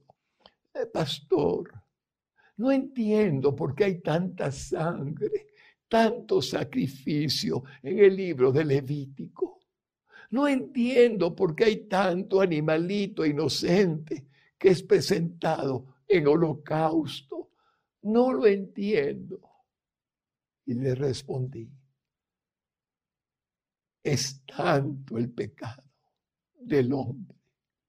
[0.74, 1.70] Eh, pastor,
[2.56, 5.55] no entiendo por qué hay tanta sangre
[5.88, 9.60] tanto sacrificio en el libro de Levítico.
[10.32, 17.52] No entiendo por qué hay tanto animalito inocente que es presentado en holocausto.
[18.04, 19.40] No lo entiendo.
[20.66, 21.70] Y le respondí,
[24.04, 25.84] es tanto el pecado
[26.60, 27.36] del hombre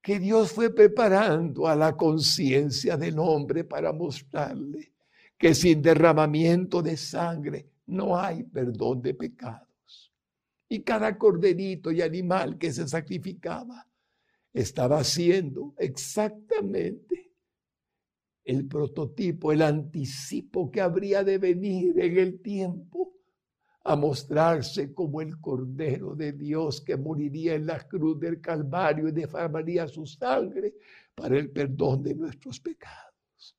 [0.07, 4.93] que Dios fue preparando a la conciencia del hombre para mostrarle
[5.37, 10.13] que sin derramamiento de sangre no hay perdón de pecados.
[10.69, 13.87] Y cada corderito y animal que se sacrificaba
[14.53, 17.31] estaba haciendo exactamente
[18.43, 23.13] el prototipo, el anticipo que habría de venir en el tiempo
[23.83, 29.13] a mostrarse como el Cordero de Dios que moriría en la cruz del Calvario y
[29.13, 30.75] derramaría su sangre
[31.15, 33.55] para el perdón de nuestros pecados.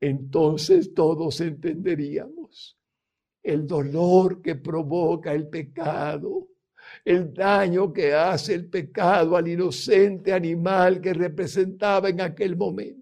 [0.00, 2.79] Entonces todos entenderíamos
[3.42, 6.48] el dolor que provoca el pecado,
[7.04, 13.00] el daño que hace el pecado al inocente animal que representaba en aquel momento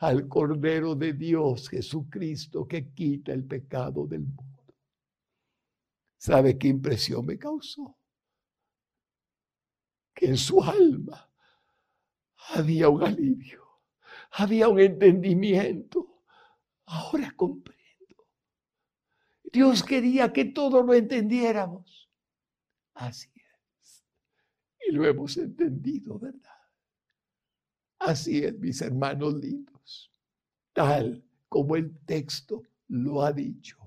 [0.00, 4.74] al Cordero de Dios Jesucristo que quita el pecado del mundo.
[6.18, 7.96] ¿Sabe qué impresión me causó?
[10.12, 11.30] Que en su alma
[12.54, 13.64] había un alivio,
[14.32, 16.22] había un entendimiento.
[16.86, 17.75] Ahora comprendo
[19.56, 22.10] Dios quería que todo lo entendiéramos.
[22.92, 24.04] Así es.
[24.86, 26.60] Y lo hemos entendido, ¿verdad?
[27.98, 30.12] Así es, mis hermanos lindos.
[30.74, 33.78] Tal como el texto lo ha dicho.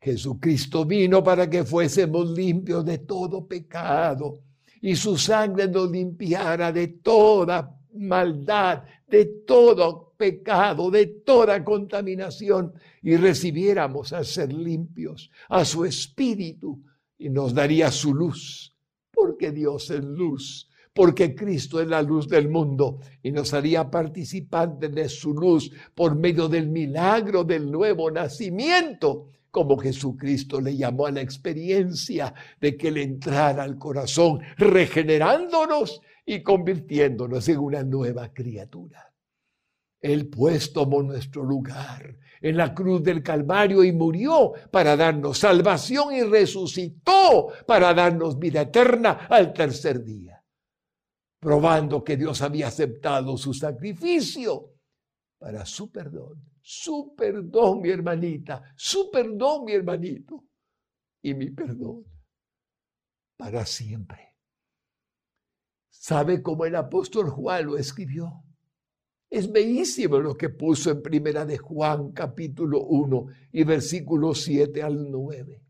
[0.00, 4.42] Jesucristo vino para que fuésemos limpios de todo pecado
[4.80, 13.16] y su sangre nos limpiara de toda maldad, de todo pecado, de toda contaminación y
[13.16, 16.82] recibiéramos a ser limpios, a su espíritu
[17.18, 18.74] y nos daría su luz.
[19.10, 24.92] Porque Dios es luz, porque Cristo es la luz del mundo y nos haría participantes
[24.92, 31.10] de su luz por medio del milagro del nuevo nacimiento, como Jesucristo le llamó a
[31.10, 36.00] la experiencia de que le entrara al corazón, regenerándonos
[36.32, 39.12] y convirtiéndonos en una nueva criatura.
[40.00, 46.14] Él pues tomó nuestro lugar en la cruz del Calvario y murió para darnos salvación
[46.14, 50.40] y resucitó para darnos vida eterna al tercer día,
[51.40, 54.74] probando que Dios había aceptado su sacrificio
[55.36, 56.44] para su perdón.
[56.62, 60.44] Su perdón, mi hermanita, su perdón, mi hermanito,
[61.22, 62.04] y mi perdón
[63.36, 64.29] para siempre.
[66.02, 68.42] ¿Sabe cómo el apóstol Juan lo escribió?
[69.28, 75.10] Es bellísimo lo que puso en primera de Juan capítulo 1 y versículo 7 al
[75.10, 75.62] 9.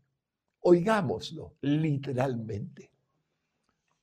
[0.61, 2.91] Oigámoslo literalmente.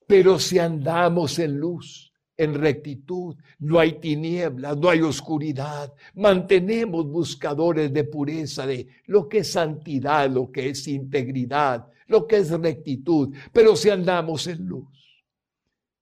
[0.06, 7.90] Pero si andamos en luz, en rectitud, no hay tinieblas, no hay oscuridad, mantenemos buscadores
[7.90, 13.34] de pureza, de lo que es santidad, lo que es integridad, lo que es rectitud,
[13.50, 14.97] pero si andamos en luz,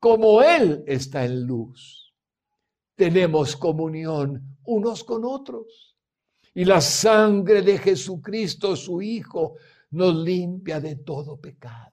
[0.06, 2.14] como Él está en luz
[2.94, 5.96] tenemos comunión unos con otros.
[6.54, 9.56] Y la sangre de Jesucristo, su Hijo,
[9.90, 11.90] nos limpia de todo pecado.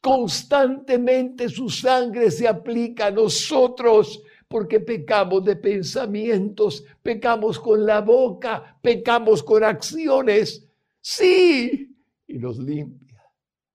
[0.00, 8.78] Constantemente su sangre se aplica a nosotros porque pecamos de pensamientos, pecamos con la boca,
[8.80, 10.64] pecamos con acciones.
[11.00, 11.92] Sí,
[12.24, 13.02] y nos limpia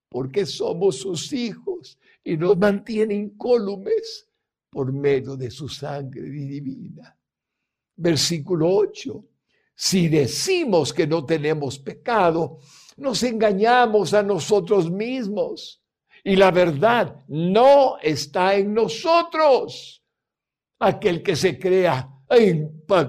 [0.08, 1.98] porque somos sus hijos
[2.28, 4.28] y nos mantiene incólumes
[4.68, 7.18] por medio de su sangre divina.
[7.96, 9.24] Versículo 8.
[9.74, 12.58] Si decimos que no tenemos pecado,
[12.98, 15.82] nos engañamos a nosotros mismos
[16.22, 20.04] y la verdad no está en nosotros.
[20.80, 22.10] Aquel que se crea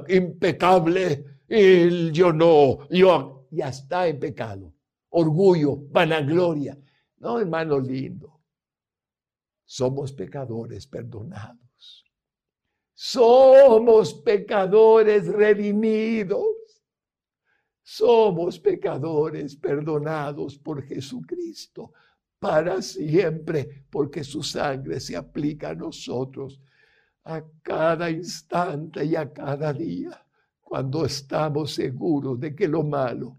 [0.07, 4.73] impecable, el yo no, yo ya está en pecado.
[5.09, 6.77] Orgullo, vanagloria.
[7.17, 8.38] No, hermano lindo
[9.69, 12.03] somos pecadores perdonados.
[12.95, 16.47] Somos pecadores redimidos.
[17.83, 21.93] Somos pecadores perdonados por Jesucristo
[22.39, 26.59] para siempre, porque su sangre se aplica a nosotros
[27.25, 30.25] a cada instante y a cada día,
[30.61, 33.37] cuando estamos seguros de que lo malo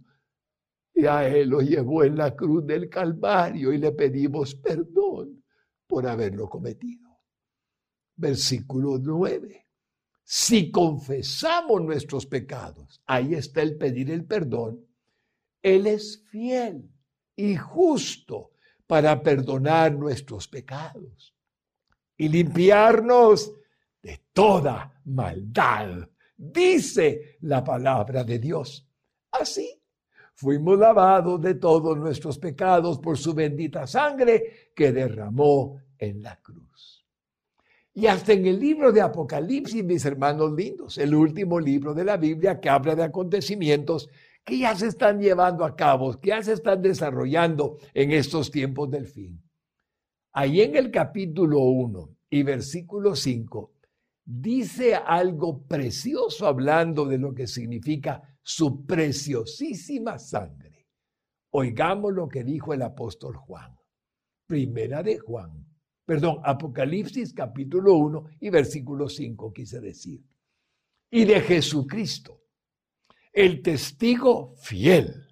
[0.95, 5.40] ya Él lo llevó en la cruz del Calvario y le pedimos perdón
[5.91, 7.11] por haberlo cometido.
[8.15, 9.67] Versículo 9.
[10.23, 14.87] Si confesamos nuestros pecados, ahí está el pedir el perdón,
[15.61, 16.89] Él es fiel
[17.35, 18.53] y justo
[18.87, 21.35] para perdonar nuestros pecados
[22.17, 23.53] y limpiarnos
[24.01, 28.89] de toda maldad, dice la palabra de Dios.
[29.33, 29.80] Así
[30.41, 37.05] fuimos lavados de todos nuestros pecados por su bendita sangre que derramó en la cruz.
[37.93, 42.17] Y hasta en el libro de Apocalipsis, mis hermanos lindos, el último libro de la
[42.17, 44.09] Biblia que habla de acontecimientos
[44.43, 48.91] que ya se están llevando a cabo, que ya se están desarrollando en estos tiempos
[48.91, 49.43] del fin.
[50.33, 53.75] Ahí en el capítulo 1 y versículo 5
[54.25, 60.89] dice algo precioso hablando de lo que significa su preciosísima sangre.
[61.51, 63.77] Oigamos lo que dijo el apóstol Juan.
[64.47, 65.65] Primera de Juan,
[66.05, 70.21] perdón, Apocalipsis capítulo 1 y versículo 5 quise decir.
[71.11, 72.43] Y de Jesucristo,
[73.33, 75.29] el testigo fiel,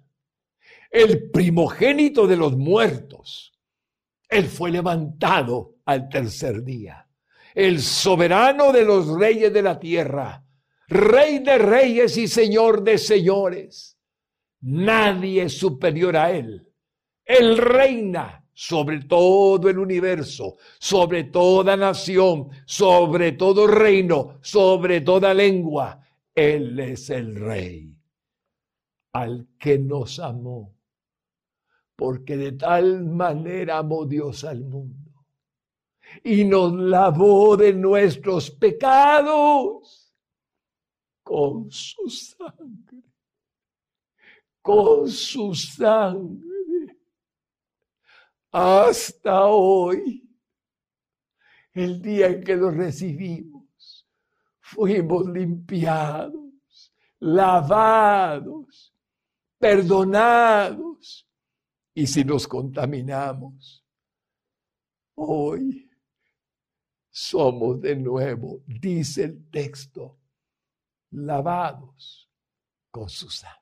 [0.89, 3.53] el primogénito de los muertos.
[4.29, 7.09] Él fue levantado al tercer día,
[7.53, 10.45] el soberano de los reyes de la tierra
[10.89, 13.95] Rey de reyes y Señor de señores.
[14.61, 16.67] Nadie es superior a Él.
[17.23, 26.01] Él reina sobre todo el universo, sobre toda nación, sobre todo reino, sobre toda lengua.
[26.33, 27.95] Él es el Rey,
[29.13, 30.75] al que nos amó,
[31.95, 35.09] porque de tal manera amó Dios al mundo
[36.23, 39.98] y nos lavó de nuestros pecados
[41.29, 43.03] con su sangre,
[44.63, 46.97] con su sangre,
[48.51, 50.27] hasta hoy,
[51.73, 54.07] el día en que lo recibimos,
[54.59, 58.91] fuimos limpiados, lavados,
[59.59, 61.29] perdonados,
[61.93, 63.85] y si nos contaminamos,
[65.21, 65.91] Hoy
[67.09, 70.18] somos de nuevo, dice el texto,
[71.11, 72.29] lavados
[72.91, 73.59] con su sangre.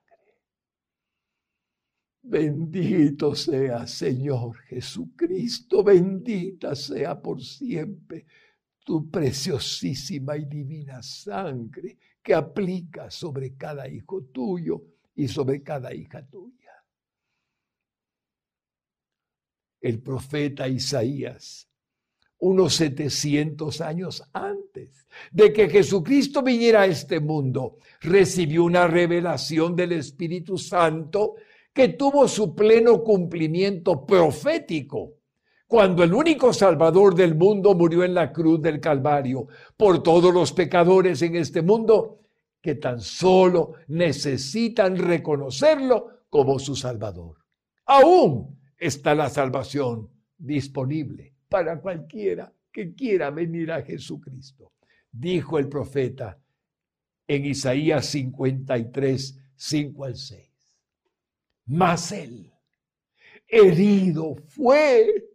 [2.22, 8.26] Bendito sea Señor Jesucristo, bendita sea por siempre
[8.84, 14.82] tu preciosísima y divina sangre que aplica sobre cada hijo tuyo
[15.14, 16.72] y sobre cada hija tuya.
[19.80, 21.68] El profeta Isaías
[22.38, 29.92] unos 700 años antes de que Jesucristo viniera a este mundo, recibió una revelación del
[29.92, 31.34] Espíritu Santo
[31.72, 35.14] que tuvo su pleno cumplimiento profético
[35.66, 40.52] cuando el único Salvador del mundo murió en la cruz del Calvario por todos los
[40.52, 42.20] pecadores en este mundo
[42.60, 47.36] que tan solo necesitan reconocerlo como su Salvador.
[47.84, 54.72] Aún está la salvación disponible para cualquiera que quiera venir a Jesucristo.
[55.10, 56.38] Dijo el profeta
[57.26, 60.48] en Isaías 53, 5 al 6.
[61.66, 62.52] Mas él,
[63.46, 65.28] herido fue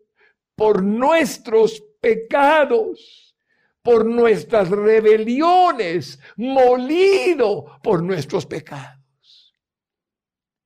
[0.56, 3.36] por nuestros pecados,
[3.82, 9.54] por nuestras rebeliones, molido por nuestros pecados.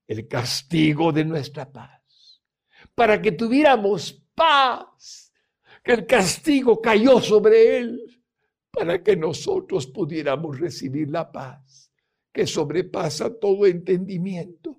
[0.08, 2.42] El castigo de nuestra paz,
[2.96, 5.27] para que tuviéramos paz
[5.88, 8.22] que el castigo cayó sobre él
[8.70, 11.90] para que nosotros pudiéramos recibir la paz
[12.34, 14.78] que sobrepasa todo entendimiento.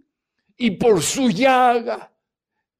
[0.54, 2.14] Y por su llaga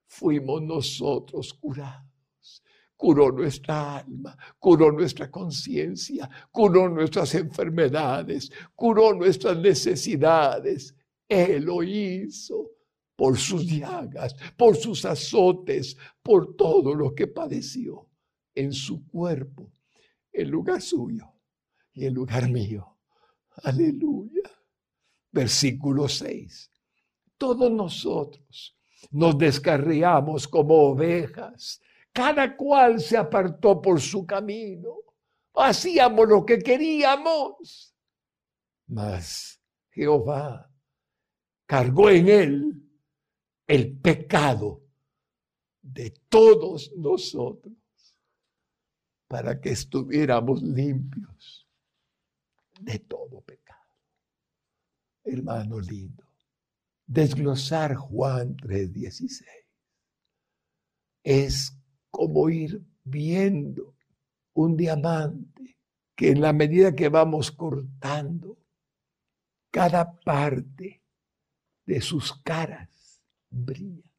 [0.05, 2.63] fuimos nosotros curados.
[2.95, 10.95] Curó nuestra alma, curó nuestra conciencia, curó nuestras enfermedades, curó nuestras necesidades.
[11.27, 12.73] Él lo hizo
[13.17, 18.08] por sus llagas, por sus azotes, por todo lo que padeció
[18.59, 19.71] en su cuerpo,
[20.33, 21.33] el lugar suyo
[21.93, 22.99] y el lugar mío.
[23.63, 24.51] Aleluya.
[25.31, 26.73] Versículo 6.
[27.37, 28.77] Todos nosotros
[29.13, 31.81] nos descarriamos como ovejas.
[32.13, 34.97] Cada cual se apartó por su camino.
[35.55, 37.95] Hacíamos lo que queríamos.
[38.89, 40.69] Mas Jehová
[41.65, 42.83] cargó en él
[43.69, 44.83] el pecado
[45.81, 47.73] de todos nosotros
[49.29, 51.69] para que estuviéramos limpios
[52.81, 53.79] de todo pecado.
[55.23, 56.25] Hermano lindo,
[57.07, 59.47] desglosar Juan 3:16
[61.23, 61.79] es
[62.11, 63.95] como ir viendo
[64.55, 65.79] un diamante
[66.17, 68.59] que en la medida que vamos cortando
[69.71, 71.03] cada parte
[71.85, 74.11] de sus caras brilla,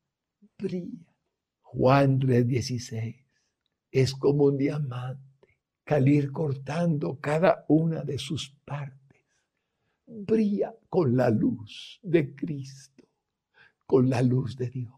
[0.57, 1.15] brilla.
[1.61, 3.28] Juan 3:16
[3.91, 8.97] es como un diamante, calir cortando cada una de sus partes.
[10.05, 13.03] Brilla con la luz de Cristo,
[13.85, 14.93] con la luz de Dios.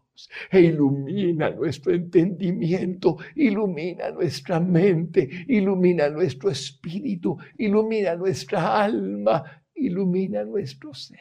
[0.50, 9.42] E ilumina nuestro entendimiento, ilumina nuestra mente, ilumina nuestro espíritu, ilumina nuestra alma,
[9.74, 11.18] ilumina nuestro ser.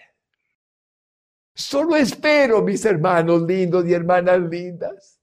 [1.53, 5.20] Solo espero, mis hermanos lindos y hermanas lindas,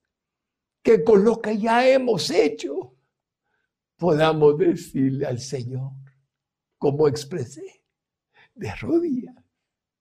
[0.89, 2.95] que con lo que ya hemos hecho
[3.95, 5.91] podamos decirle al Señor,
[6.79, 7.83] como expresé,
[8.55, 9.35] de rodillas,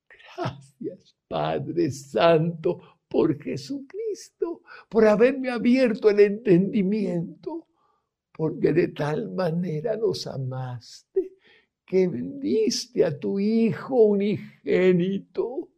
[0.09, 7.67] gracias Padre Santo por Jesucristo, por haberme abierto el entendimiento,
[8.33, 11.35] porque de tal manera nos amaste
[11.85, 15.69] que vendiste a tu Hijo unigénito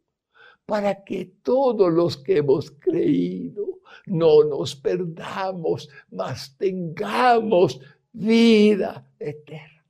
[0.65, 3.70] para que todos los que hemos creído
[4.05, 7.79] no nos perdamos, mas tengamos
[8.11, 9.85] vida eterna.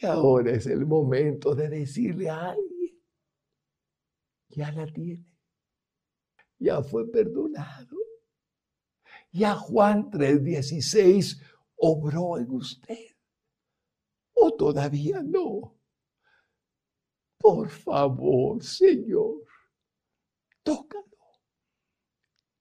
[0.00, 3.02] Y ahora es el momento de decirle a alguien,
[4.48, 5.26] ya la tiene,
[6.58, 7.96] ya fue perdonado.
[9.30, 11.40] Ya Juan 3:16
[11.76, 13.16] obró en usted.
[14.34, 15.76] O todavía no.
[17.38, 19.44] Por favor, Señor,
[20.62, 21.02] toca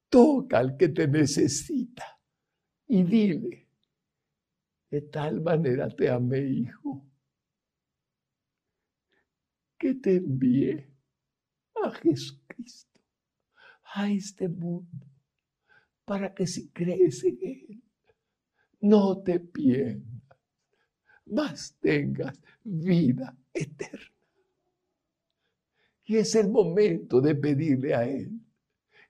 [0.09, 2.19] toca al que te necesita
[2.87, 3.67] y dile,
[4.89, 7.05] de tal manera te amé, hijo,
[9.77, 10.89] que te envié
[11.83, 13.01] a Jesucristo,
[13.93, 15.05] a este mundo,
[16.05, 17.83] para que si crees en Él,
[18.79, 20.23] no te pierdas,
[21.25, 24.15] mas tengas vida eterna.
[26.05, 28.46] Y es el momento de pedirle a Él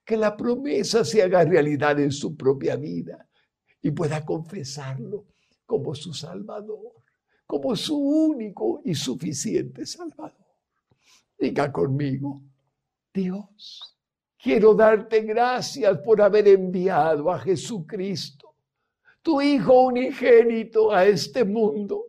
[0.08, 3.28] que la promesa se haga realidad en su propia vida
[3.82, 5.26] y pueda confesarlo
[5.66, 6.94] como su Salvador,
[7.46, 10.46] como su único y suficiente Salvador.
[11.38, 12.40] Diga conmigo,
[13.12, 13.98] Dios,
[14.38, 18.54] quiero darte gracias por haber enviado a Jesucristo,
[19.20, 22.02] tu Hijo unigénito, a este mundo.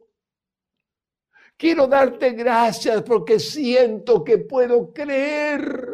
[1.58, 5.89] Quiero darte gracias porque siento que puedo creer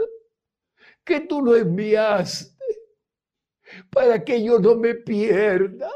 [1.06, 2.56] que tú lo enviaste
[3.90, 5.90] para que yo no me pierda,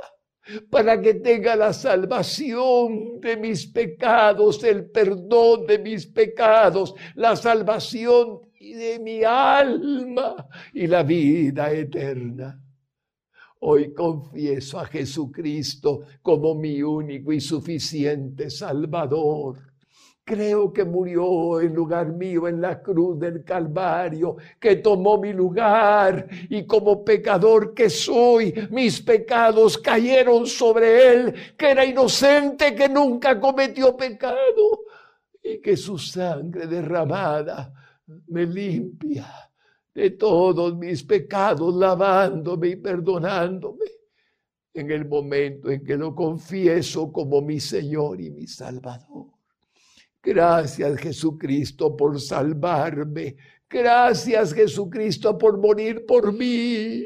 [0.70, 8.41] para que tenga la salvación de mis pecados, el perdón de mis pecados, la salvación
[8.60, 12.62] de mi alma y la vida eterna.
[13.62, 19.68] Hoy confieso a Jesucristo como mi único y suficiente Salvador
[20.30, 26.27] Creo que murió en lugar mío en la cruz del Calvario, que tomó mi lugar
[26.47, 33.39] y como pecador que soy, mis pecados cayeron sobre él, que era inocente, que nunca
[33.39, 34.86] cometió pecado
[35.41, 37.73] y que su sangre derramada
[38.27, 39.25] me limpia
[39.95, 43.86] de todos mis pecados, lavándome y perdonándome
[44.75, 49.38] en el momento en que lo confieso como mi Señor y mi Salvador.
[50.22, 53.38] Gracias Jesucristo por salvarme.
[53.70, 57.05] Gracias Jesucristo por morir por mí.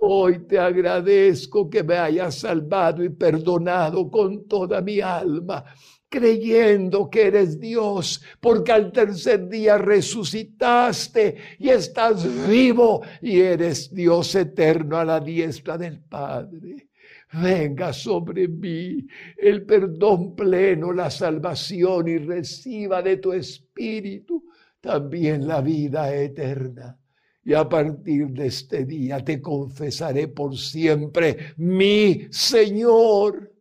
[0.00, 5.64] Hoy te agradezco que me hayas salvado y perdonado con toda mi alma,
[6.08, 14.34] creyendo que eres Dios, porque al tercer día resucitaste y estás vivo y eres Dios
[14.34, 16.87] eterno a la diestra del Padre
[17.32, 19.06] venga sobre mí
[19.36, 24.44] el perdón pleno, la salvación y reciba de tu espíritu
[24.80, 26.98] también la vida eterna.
[27.44, 33.52] Y a partir de este día te confesaré por siempre mi Señor,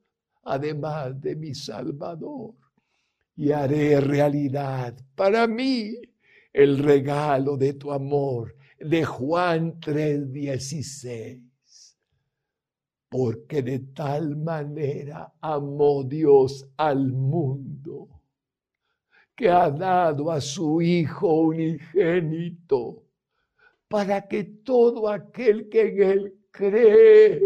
[0.44, 2.54] además de mi Salvador.
[3.36, 5.96] Y haré realidad para mí
[6.52, 11.47] el regalo de tu amor de Juan 3:16
[13.10, 18.10] porque de tal manera amó Dios al mundo
[19.36, 23.04] que ha dado a su Hijo unigénito
[23.88, 27.42] para que todo aquel que en él cree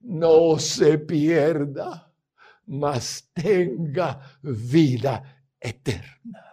[0.00, 2.12] no se pierda,
[2.66, 6.44] mas tenga vida eterna.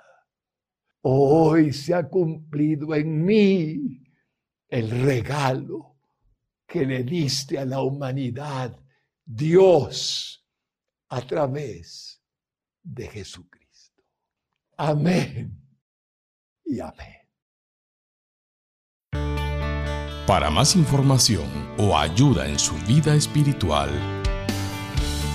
[1.02, 4.04] Hoy se ha cumplido en mí
[4.68, 5.89] el regalo
[6.70, 8.80] que le diste a la humanidad,
[9.26, 10.46] Dios,
[11.10, 12.22] a través
[12.84, 14.04] de Jesucristo.
[14.78, 15.60] Amén
[16.64, 17.16] y amén.
[20.28, 21.50] Para más información
[21.80, 23.90] o ayuda en su vida espiritual,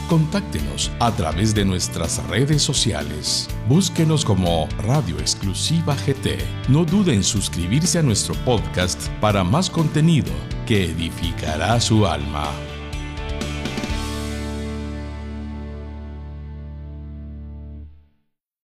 [0.05, 3.49] contáctenos a través de nuestras redes sociales.
[3.69, 6.39] Búsquenos como Radio Exclusiva GT.
[6.69, 10.33] No dude en suscribirse a nuestro podcast para más contenido
[10.67, 12.53] que edificará su alma.